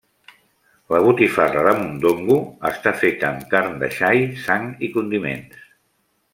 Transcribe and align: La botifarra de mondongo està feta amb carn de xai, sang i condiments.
La 0.93 1.01
botifarra 1.07 1.65
de 1.67 1.73
mondongo 1.81 2.39
està 2.71 2.95
feta 3.03 3.29
amb 3.29 3.47
carn 3.53 3.79
de 3.85 3.93
xai, 3.99 4.27
sang 4.49 4.69
i 4.89 4.93
condiments. 4.99 5.65